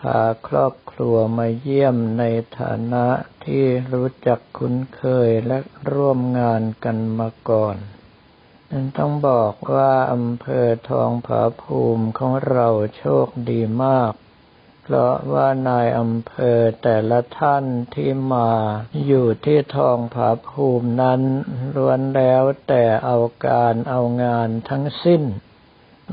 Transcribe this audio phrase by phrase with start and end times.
[0.00, 2.24] พาครอบครัวมาเยี่ยมใน
[2.58, 3.06] ฐานะ
[3.44, 5.58] ที่รู้จักคุ้นเคยและ
[5.92, 7.78] ร่วมงานกันมาก่อน
[8.70, 14.12] นั้นต้องบอกว่าอำเภอทองผาภูมิของเราโชคดีมาก
[14.82, 17.64] เพราะว่านายอำเภอแต่ละท่าน
[17.94, 18.50] ที่มา
[19.06, 21.20] อยู่ที่ทองผาภูมินั้น
[21.74, 25.22] ล้วนแล้วแต่เอาการเอางานทั้งสิ้น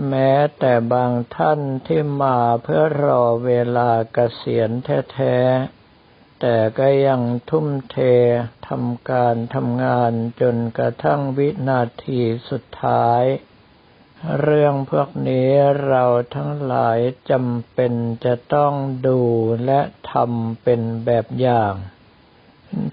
[0.09, 4.69] แม้แต่บางท่านที่มาเพื่อรอเวลาเกษียณ
[5.13, 5.74] แท้ๆ
[6.39, 7.97] แต่ก็ยังทุ่มเท
[8.67, 13.23] ทำการทำงานจนกระทั่งวินาทีสุดท้าย
[14.41, 15.49] เรื่องพวกนี้
[15.87, 16.03] เรา
[16.35, 16.99] ทั้งหลาย
[17.31, 17.93] จำเป็น
[18.25, 18.73] จะต้อง
[19.07, 19.21] ดู
[19.65, 19.79] และ
[20.11, 21.73] ทำเป็นแบบอย่าง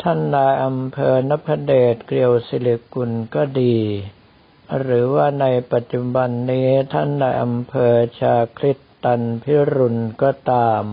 [0.03, 3.79] ท่านนายอำเภอนพเดชเกลียวศิริกุลก็ดี
[4.81, 10.85] หรือว่าในปัจจุบันนี้ท่านนายอำเภอชาคริตตันพิรุณก็ตาม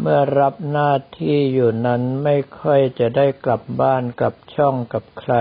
[0.00, 5.34] เมื่อรับหน้าที่อยู่นั้นไม่ค่อยจะได้กลับบ้านกลับช่องกับใคร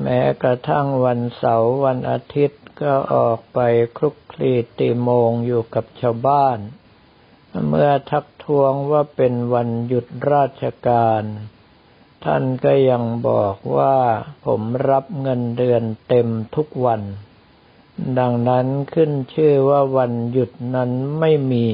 [0.00, 3.58] แม้กระทั่งวันเสาร์วันอาทิตย์ก็ออกไป
[3.96, 6.58] คลุกคลีตีโมงอยู่กับชาวบ้าน
[7.68, 11.22] เมื่อทักท้วงว่าเป็นวันหยุดราชการ
[12.24, 13.96] ท่านก็ยังบอกว่า
[14.44, 17.02] ผมรับเงินเดือนเต็มทุกวัน
[18.18, 21.68] ดังนั้นขึ้นชื่อว่าวันหยุดนั้นไม่มี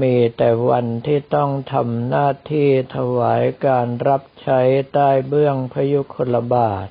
[0.00, 4.60] มีแต่วันที่ต้องทำหน้าที่ถวายการรับใช้
[4.92, 6.88] ใต้เบื้องพยุคลบาท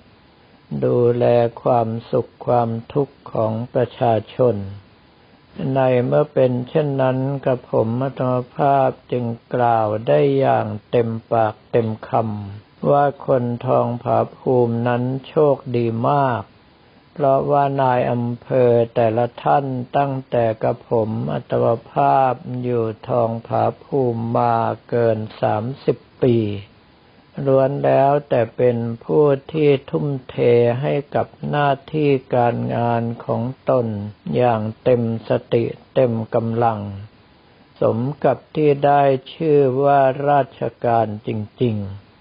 [0.84, 1.26] ดูแล
[1.62, 4.56] ความสุขความทุกข์ของประชาชน
[5.76, 16.42] ในเมื่อเป็นเช่นนั้นกับผมมัตมภาพจึงกล่าวได้อย่างเต็มปากเต็มคำว่าคนทองผาภูมินั้นโชคดีมาก
[17.16, 19.66] เพราะว่านายอำเภอแต่ละท่าน
[19.98, 24.56] ตั้งแต่กับผมอัตวภาพอยู่ทองผาภูมิมา
[24.90, 26.38] เกินสามสิบปี
[27.46, 30.36] ล้วนแล้วแต่เป็นผู้ที่ทุ่มเท
[30.82, 33.88] ให้กับหน้าที่การงานของตน
[34.36, 35.64] อย่างเต็มสติ
[35.96, 36.80] เต็มกำลัง
[37.82, 39.02] สมกับที่ได้
[39.34, 41.30] ชื่อว่าราชการจ
[41.64, 42.13] ริง ๆ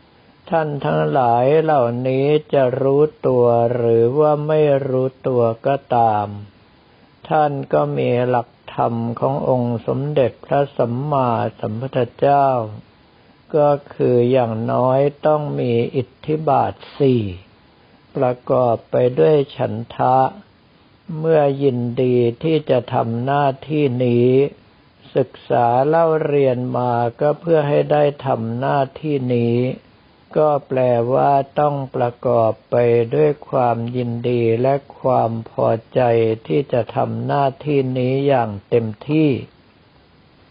[0.52, 6.26] ท่านทั้งหลายเหล่านี้จะรู้ตัวหรือว่าไม่รู้ตัวก็ตาม
[7.28, 11.30] ท่านก็มีหลักธรรมขององค์สมเด็จพระสัมมา
[11.60, 12.48] สัมพุทธเจ้า
[13.56, 17.22] ก็คืออย่างน้อยต้องมีอิทธิบาทสี่
[18.16, 20.19] ประกอบไปด้วยฉันทะ
[21.19, 24.28] เมื่อยินดีที่จะทำหน้าที่นี้
[25.16, 29.56] ศึกษาเล่าเรียนมาก็เพื่อให้ได้ทำหน้าที่นี้
[30.37, 30.81] ก็แปล
[31.12, 32.76] ว่าต้องประกอบไป
[33.15, 36.00] ด้วยความยินดีและความพอใจ
[36.47, 39.31] ที่จะทำหน้าที่นี้อย่างเต็มที่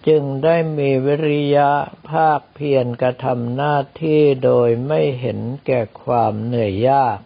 [0.08, 1.72] จึงได้มีวิริยะ
[2.10, 7.20] ภาคเพียรกระทำหน้าที่โดยไม่เห็นแก่ความเหนื่อยยาก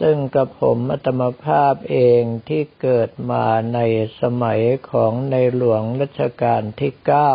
[0.00, 3.78] ซึ่งกระผมอัตมภาพเองที่เกิดมาใน
[4.20, 7.32] สมัยของในหลวงรัชกาลที่เก้า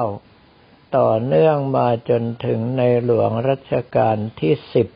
[0.98, 4.88] ต่อเนื่องมาจนถึงในหลวงรัชกาลที่สิบ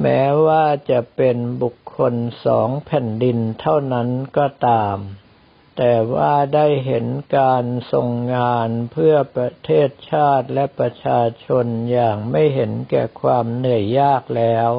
[0.00, 4.96] แม้ว่าจะเป็นบุคคลสองแผ่นดินเท่านั้นก็ตาม
[5.76, 7.06] แต่ว่าได้เห็น
[7.38, 14.70] การทรงงานเพื่อประเทศชาติและประชาชนอย่างไม่เห็นแก่ความเหนื่อยยากแล้ว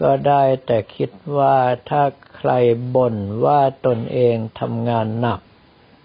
[0.00, 1.56] ก็ได้แต่คิดว่า
[1.88, 2.02] ถ้า
[2.36, 2.50] ใคร
[2.94, 5.40] บ่นว่าตนเองทำงานหนัก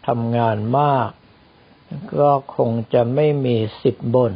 [0.08, 1.10] ทำงานมาก
[2.20, 4.34] ก็คงจะไม่มีสิทธิ์บ่น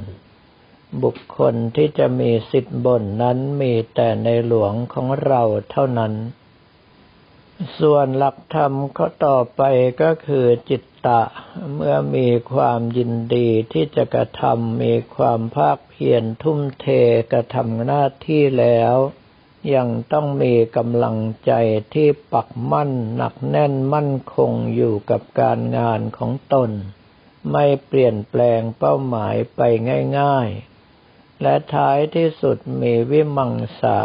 [1.04, 5.42] บุคคลที่จะมีสิทธิบนนั้นมีแต่ในหลวงของเรา
[5.72, 6.14] เท่านั้น
[7.80, 9.62] ส่วนหลักธรรมข้อต่อไป
[10.02, 11.22] ก็คือจิตตะ
[11.74, 16.88] เมื่อมีความยินดีที่จะกระทำมีความภาคเพียรทุ่มเท
[17.32, 18.96] กระทำหน้าที่แล้ว
[19.76, 21.52] ยังต้องมีกำลังใจ
[21.94, 26.72] ที่ปักมั่นหนักแน่นมั่นคงอยู่กับการงานของตน
[27.52, 29.62] ไม่เปลี่ยนแปลงเป้าหมายไป
[30.20, 34.02] ง่ายๆ และท้ายที่สุดมีวิมังสา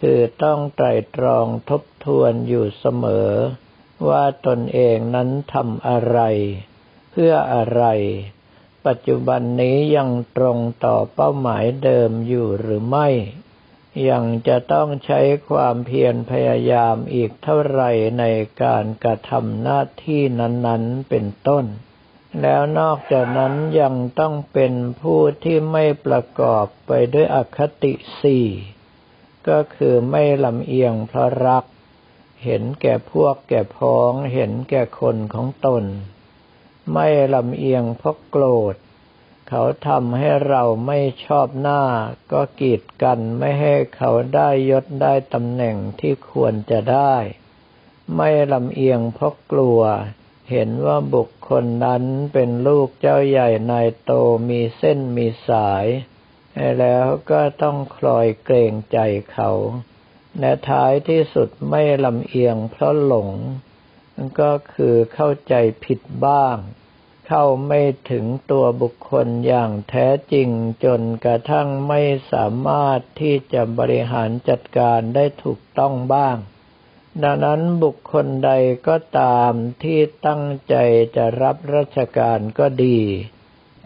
[0.00, 0.86] คือต้องไตร
[1.16, 3.30] ตรองทบทวนอยู่เสมอ
[4.08, 6.18] ว่าตนเองนั้นทำอะไร
[7.10, 7.84] เพื่ออะไร
[8.86, 13.08] ปัจจุบันนี้ยังตรงต่อเป้าหมายเดิมอยู่หรือไม่
[14.08, 15.20] ยังจะต้องใช้
[15.50, 18.24] ความเพียรพยายามอีกเท่าไหร่ใน
[18.62, 21.64] การกระทำหน้าที่นั้นๆเป็นต้น
[22.42, 27.92] แล้วนอกจากนั้นยังต้องเป็นผู้ที่ไม่ประกอบไปด้วยอคติ
[28.22, 28.46] สี่
[29.48, 31.64] ก็คือไม่ลำเอียงเพราะรัก
[32.44, 35.84] เห็นแก่พวกแก่พ้อง เห็นแก่คนของตน
[36.92, 38.76] ไม่ลำเอียงเพราะโกรธ
[39.48, 41.82] เขาทำให้เราไม่ชอบหน้า
[42.32, 47.14] ก็กีดกันไม่ให้เขาได้ยศได้ตำแหน่งที่ควรจะได้
[48.16, 49.80] ไม่ลำเอียงเพราะกลัว
[50.50, 54.12] เห็นว่าบุคคลนั้นเป็นลูกเจ้าใหญ่นายโต
[54.48, 55.86] มีเส้นมีสาย
[56.80, 58.98] แล้วก็ต้องคลอยเกรงใจ
[59.32, 59.50] เขา
[60.38, 63.30] และท้ายที่สุดไม่ลำเอียงเพราะหลง
[64.40, 65.54] ก็คือเข้าใจ
[65.84, 66.56] ผิดบ้าง
[67.26, 70.48] เข้าไม่ถึงตัวบุคคลอย่างแท้จริง
[70.84, 76.36] จนกระทั่งไม่สามารถที่จะบริหารจัดการได้ถูกต้องบ้าง
[77.22, 78.50] ดังนั้นบุคคลใด
[78.88, 79.52] ก็ตาม
[79.82, 80.74] ที่ตั้งใจ
[81.16, 83.00] จะรับราชการก็ดี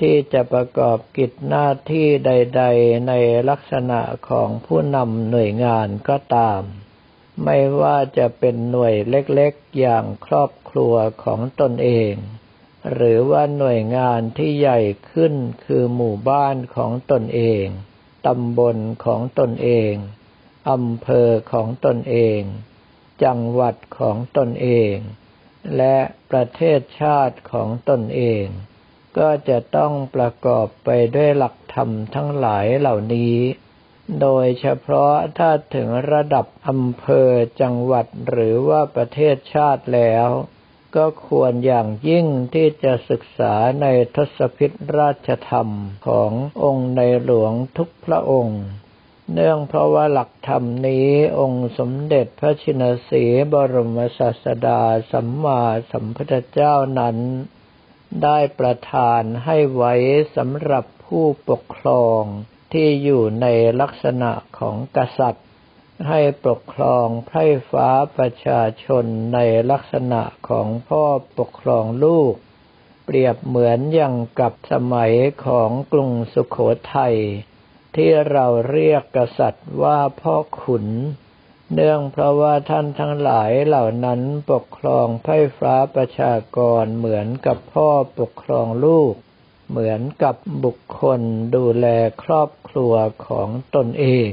[0.01, 3.13] ที่จะประกอบกิจหน้าที่ใด ๆ ใน
[3.49, 6.63] ลักษณะของผู้นำหน่วยงานก็ตาม
[7.45, 10.95] ไม่ว่าจะเป็นหน่วยเล็กๆอย่างครอบครัว
[11.25, 12.15] ของตนเอง
[12.93, 14.81] หรือว่าหน่วยงานที่ใหญ่
[15.11, 15.35] ขึ้น
[15.65, 17.65] คือหมู่บ้านของตนเอง
[18.27, 19.93] ตำบลของตนเอง
[20.71, 22.41] อำเภอของตนเอง
[23.23, 24.97] จังหวัดของตนเอง
[25.77, 25.97] และ
[26.31, 28.45] ประเทศชาติของตนเอง
[29.19, 33.37] ก็จะต้องประกอบไปด้วยหลักธรรมทั้งหลายเหล่านี้
[34.21, 37.31] โดยเฉพาะถ้าถึงระดับอำเภอ
[37.61, 40.29] จังหวัดหรือว่าประเทศชาติแล้ว
[40.97, 45.69] ก็ควรอย่างยิ่งที่จะศึกษาในทศพิธราชธรรม
[46.09, 46.33] ของ
[46.63, 48.63] องค์ในหลวงทุกพระองค์
[49.33, 54.81] เนื่องเพราะว่าหลักธรรมนี้องค์สมเด็จพระชินสีบรมศาสดา
[55.11, 57.17] สัมมาสัมพุทธเจ้านั้น
[58.23, 59.95] ได้ประทานให้ไว้
[60.37, 62.23] สำหรับผู้ปกครอง
[62.73, 63.47] ที่อยู่ใน
[63.81, 65.47] ลักษณะของกษัตริย์
[66.09, 69.05] ให้ปกครองไพร่ฟ้าประชาชน
[69.35, 69.39] ใน
[69.71, 71.05] ลักษณะของพ่อ
[71.39, 72.35] ปกครองลูก
[73.05, 75.13] เปรียบเหมือนอย่างกับสมัย
[75.47, 76.57] ของกรุงสุขโข
[76.95, 77.17] ทัย
[77.97, 80.87] ที่เราเรียกกษัตริย์ว่าพ่อขุน
[81.73, 84.21] เนื่องเพราะว่าท่านทั้งหลายเหล่านั้น
[84.51, 87.89] ปกครองไพร่ฟ้าประชากรเหมือนกับพ่อ
[88.19, 89.15] ปกครองลูก
[89.71, 91.21] เหมือนกับบุคคล
[91.57, 91.87] ดูแล
[92.23, 92.95] ครอบครัว
[93.27, 94.31] ของตนเอง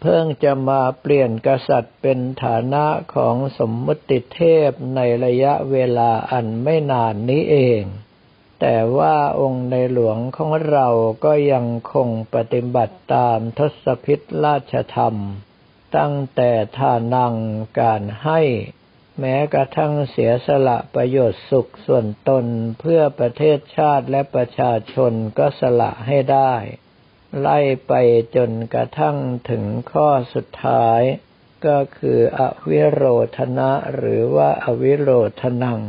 [0.00, 2.84] เพิ่งจะมาเปลี่ยนกษัตริย์เป็นฐานะ
[3.14, 7.82] ของสมมติเทพในระยะเวลาอันไม่นานนี้เอง
[8.64, 10.88] แต่ว่าองค์ในหลวงของเรา
[11.24, 15.16] ก็ยังคงปฏิบัติตามทศพิธราชธรรม
[15.96, 17.34] ตั้งแต่ทานัง
[17.80, 18.40] การให้
[19.20, 22.44] แม้กระทั่งเสียสละประโยชน์สุขส่วนตน
[22.80, 26.54] เพื่อประเทศชาติและประชาชนก็สละให้ได้
[27.40, 27.92] ไล่ไป
[28.36, 29.16] จนกระทั่ง
[29.50, 31.00] ถึงข้อสุดท้าย
[31.66, 33.04] ก็คืออวิโร
[33.36, 35.10] ธนะหรือว่าอวิโร
[35.42, 35.82] ธนัง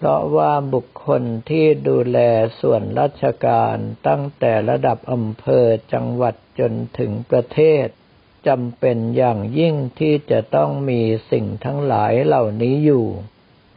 [0.00, 2.18] เพราะว่าบุคคลที่ดูแล
[2.60, 3.76] ส่วนราชการ
[4.08, 7.86] ตั้งแต่ระดับอำเภอจังหวัดจนถึงประเทศ
[8.48, 13.06] จำเป็นอย่างยิ่งที่จะต้องมีสิ่งทั้งหลายเหล่านี้อยู่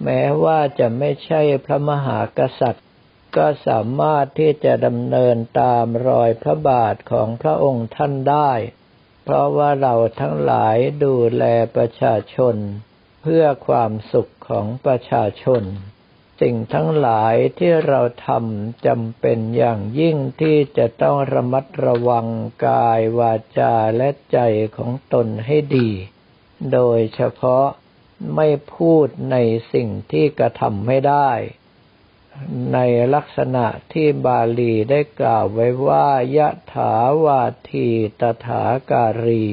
[0.04, 2.88] แม้ว่าจะไม่ใช่พระมหากษัตริย์
[3.36, 8.52] ก็สามารถที่จะดำเนินตามรอยพระบาทของพระองค์ท่านได้
[9.24, 11.44] เพราะว่าเราทั้งหลายดูแล
[11.76, 12.56] ประชาชน
[13.22, 15.64] เพื่อความสุขของประชาชน
[16.42, 22.28] สิ่งทั้งหลายที่เราทำจำเป็นอย่างยิ่งที่จะต้องระมัดระวัง
[22.66, 24.40] กายวาจาและใจ
[24.78, 25.90] ของตนให้ดี
[26.74, 27.68] โดยเฉพาะ
[28.36, 29.38] ไม่พูดใน
[29.74, 31.32] สิ่งที่กระทำไม่ได้
[32.74, 32.80] ใน
[33.14, 36.08] ลักษณะที่บาลีได้กล่าวไว้ว่า
[36.38, 36.94] ยะถา
[37.26, 37.88] วาที
[38.20, 39.46] ตถาการี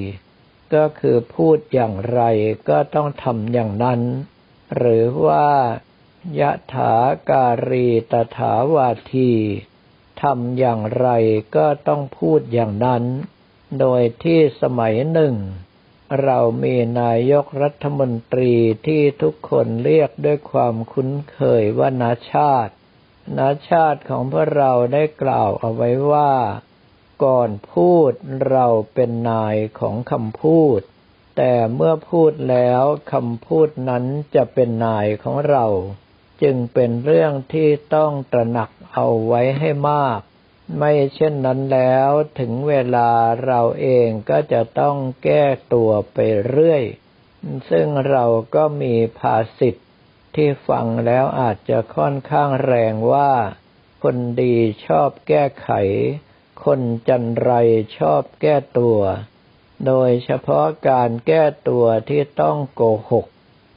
[0.74, 2.20] ก็คือพูดอย่างไร
[2.68, 4.00] ก็ต้องทำอย่างนั้น
[4.76, 5.48] หรือว่า
[6.40, 6.94] ยะถา
[7.30, 9.32] การีตถาวาที
[10.22, 11.08] ทำอย่างไร
[11.56, 13.04] ก็ต้องพูดอย่างนั้น
[13.80, 15.34] โดยที่สมัยหนึ่ง
[16.22, 18.54] เรามีนายกรัฐมนตรี
[18.86, 22.72] ที่ทุกคนเรียกด้วยความคุ้นเคยว่านาชาติ
[23.38, 26.32] นาชาติของพวกเราได้กล่าวเอาไว้ว่า
[27.24, 28.12] ก่อนพูด
[28.50, 30.80] เราเป็นนายของคำพูด
[31.36, 32.82] แต่เมื่อพูดแล้ว
[33.12, 35.66] คำพูดนั้นจะเป็นนายของเรา
[36.42, 40.20] จึงเป็นเรื่องที่ต้องตระหนักเอาไว้ให้มาก
[40.78, 43.10] ไม่เช่นนั้นแล้วถึงเวลา
[43.46, 46.18] เราเองก็จะต้องแก้ตัวไป
[46.48, 46.84] เรื่อย
[47.70, 49.74] ซึ่งเราก็มีภาษิต
[50.34, 53.32] ที่ฟังแล้วอาจจะค่อนข้างแรงว่า
[54.02, 55.70] คนดีชอบแก้ไข
[56.64, 57.50] คนจันไร
[57.98, 59.00] ชอบแก้ตัว
[59.86, 63.26] โดยเฉพาะการแก้ตัวที่ต้องโกหก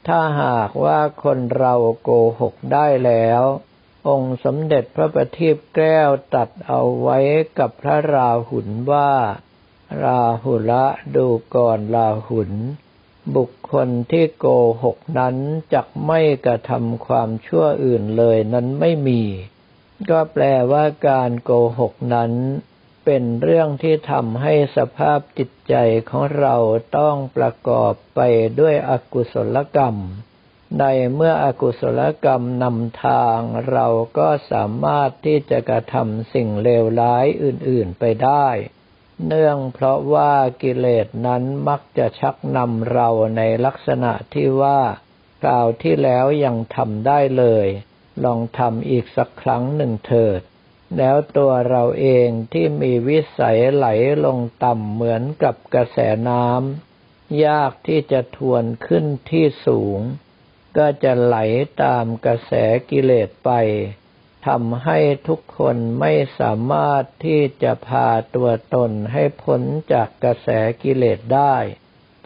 [0.08, 3.42] ถ้าหากว่าคนเราโกหกได้แล้ว
[4.08, 7.18] องค์สมเด็จพระประทีปแก้วตัดเอาไว้
[7.58, 9.10] กับพระราหุลว่า
[10.04, 10.84] ราหุละ
[11.16, 12.52] ดูก่อนราหุล
[13.36, 14.46] บุคคลที่โก
[14.82, 15.36] หกนั้น
[15.74, 19.22] จักไม่กระทำความชั่วอื่นเลยนั้นไม่มี
[20.10, 22.32] ก็แปลว่าการโกหกนั้น
[23.04, 25.74] เป็นเรื่องที่ทำให้สภาพจิตใจ
[26.10, 26.56] ของเรา
[26.98, 28.20] ต้องประกอบไป
[28.60, 29.96] ด้วยอกุศลกรรม
[30.80, 33.38] ในเมื่ออกุศลกรรมนำทาง
[33.70, 33.86] เรา
[34.18, 38.48] ก็สามารถที่จะกระทำสิ่งเลวร้ายอื่นๆไปได้
[39.26, 40.32] เนื่องเพราะว่า
[40.62, 44.80] กิเลสนั้นมักจะชักนำเราในลักษณะที่ว่า
[45.42, 47.66] คราวที่แล้วยังทำได้เลย
[48.24, 50.40] ลองทำอีกสักครั้งหนึ่งเถิด
[50.96, 53.86] แล้วตัวเราเองที่มีวิสัยไหล
[54.24, 59.98] ลงต่ำเหมือนกับกระแสน้ำยากที่จะทวนขึ้นที่สูง
[60.76, 61.36] ก็จะไหล
[61.82, 62.52] ตามกระแส
[62.90, 63.50] กิเลสไป
[64.46, 70.48] ทำให้ทุกคนไม่สามารถที่จะพาตัวตนให้พ้นจากกระแส
[70.82, 71.56] กิเลสได้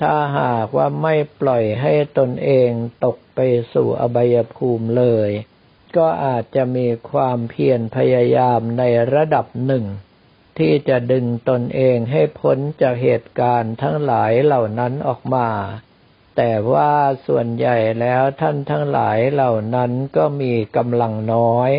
[0.01, 2.71] ถ้าหากว่าไม่ปล่อยให้ตนเอง
[3.05, 3.41] ตกไป
[3.73, 5.31] สู่อบายภูมิเลย
[5.97, 8.83] ก็อาจจะมีความเพียรพยายามใน
[9.15, 9.85] ระดับหนึ่ง
[10.59, 15.49] ที่จะดึงตนเองให้พ้นจากเหตุการณ์ทั้งหลายเหล่านั้นออกมา
[16.37, 16.93] แต่ว่า
[17.27, 21.71] ส่วนใหญ่แล้วท่านทั้งหลายเหล่านั้นก็มีกำลังน้อย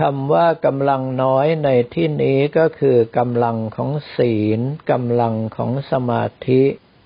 [0.00, 4.60] คำว่ากำลังน้อยในที่นี้ก็คือกำลังของศีล
[4.90, 6.62] กำลังของสมาธิ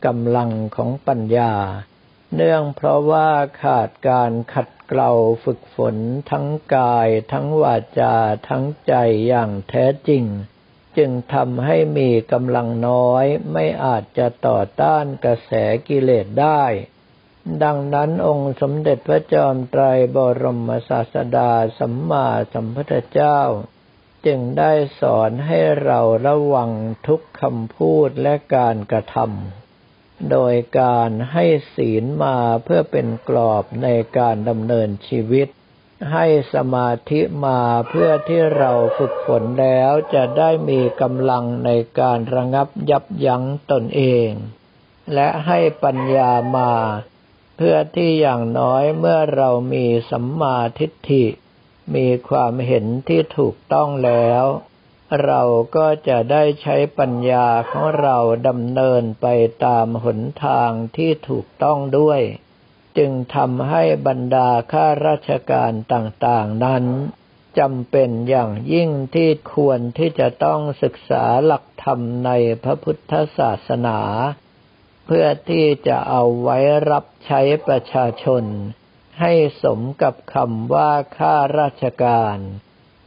[0.06, 1.52] กำลังของปัญญา
[2.34, 3.30] เนื่องเพราะว่า
[3.62, 5.10] ขาดการขัดเกลา
[5.44, 5.96] ฝึกฝน
[6.30, 8.16] ทั้งกาย ทั้งวาจา
[8.48, 8.94] ทั้งใจ
[9.28, 10.24] อย่างแท้จริง
[10.96, 15.52] จึงทำให้มีกำลังน้อยไม่อาจจะต่อต้านกระแส
[15.88, 16.64] กิเลสได้
[17.62, 19.82] ดังนั้นองค์สมเด็จพระจอมไตร
[20.16, 23.40] บรมศาสดาสัมมาสัมพุทธเจ้า
[24.26, 26.70] จึงได้สอนให้เราระวัง
[27.06, 29.63] ทุกคำพูดและการกระทำ
[30.30, 31.44] โดยการให้
[31.74, 35.48] ศีลมาเพื่อเป็นกรอบในการดำเนินชีวิต
[36.12, 44.28] ให้สมาธิมาเพื่อที่เราฝึกฝนแล้วจะได้มีกำลังในการระงับยับยั้งตนเอง
[45.14, 46.72] และให้ปัญญามา
[47.56, 51.24] เพื่อที่อย่างน้อยเมื่อเรามีสัมมาทิฏฐิ
[51.94, 54.44] มีความเห็นที่ถูกต้องแล้ว
[55.24, 55.42] เรา
[55.76, 58.16] ก็จะได้ใช้ปัญญาของเรา
[58.48, 59.26] ดำเนินไป
[59.64, 62.20] ตามหนทางที่ถูกต้องด้วย
[62.98, 66.84] จึงทำให้บรรดาข้าราชการต่างๆนั้น
[67.58, 72.30] จำเป็นอย่างยิ่งที่ควรที่จะต้องศึกษาหลักธรรมใน
[72.62, 73.98] พระพุทธศาสนา
[75.06, 76.58] เพื่อที่จะเอาไว้
[76.90, 78.44] รับใช้ประชาชน
[79.20, 82.38] ให้สมกับคำว่าข้าราชการ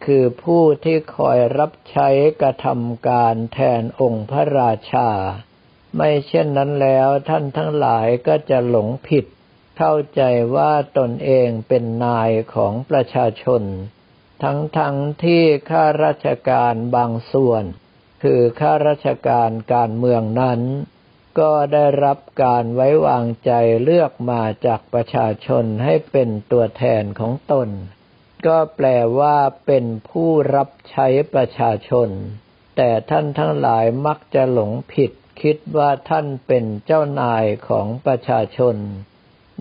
[0.06, 2.10] คือผู้ที่คอยรับใช้
[2.42, 5.10] กระทำการแทนองค์พระราชา
[5.96, 9.25] ไม่เช่นนั้นแล้วท่านทั้งหลายก็จะหลงผิด
[9.77, 10.22] เข้าใจ
[10.56, 13.63] ว่าตนเองเป็นนายของประชาชน
[14.44, 14.80] ทั้งๆท
[15.24, 17.63] ที่ข้าราชการบางส่วน
[18.24, 20.62] คือข้าราชการการเมืองนั้น
[21.39, 23.51] ก็ได้รับการไว้วางใจ
[23.84, 27.70] เลือกมาจากประชาชนให้เป็นตัวแทนของตน
[28.46, 28.88] ก็แปล
[29.20, 32.10] ว่าเป็นผู้รับใช้ประชาชน
[32.75, 38.75] แต่ท่านทั้งหลายมักจะหลงผิด คิดว่าท่านเป็นเจ้านายของประชาชน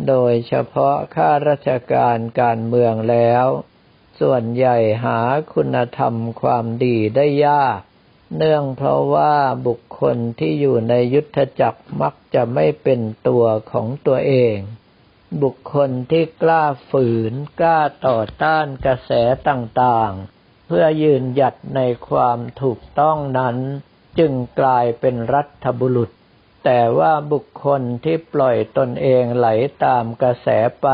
[0.08, 3.46] โดยเฉพาะข้าราชการการเมืองแล้ว
[4.20, 5.20] ส่วนใหญ่หา
[5.54, 7.80] คุณธรรมความดีได้ยาก
[8.36, 9.34] เนื่องเพราะว่า
[9.66, 14.56] บุคคลที่อยู่ในยุทธจักรมักจะไม่เป็นตัวของตัวเอง
[15.42, 19.10] บุคคลที่กล้าฝืน กล้าต่อต้านกระแส
[19.48, 23.56] ต่างๆ เพื่อยืนหยัดในความถูกต้องนั้น
[24.18, 26.10] จึงกลายเป็นรัฐบุรุษ
[26.64, 29.48] แต่ว่าบุคคลที่ปล่อยตนเองไหล
[29.84, 30.48] ตามกระแส
[30.82, 30.88] ไป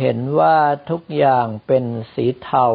[0.00, 0.58] เห็นว่า
[0.90, 2.66] ทุกอย่างเป็นสีเทา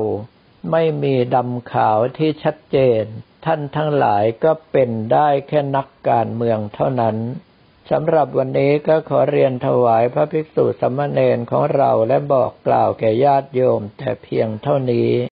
[0.71, 3.03] ไม่มีดำขาวที่ชัดเจน
[3.45, 7.17] ท่านทั้งหลายก็เป็นได้แค่นักการเมืองเท่านั้น
[7.91, 15.11] สำหรับวันนี้ก็ขอเรียนถวายพระภิกษุสมณเณรของเราและบอกกล่าวแก่ญาติโยมแต่เพียงเท่านี้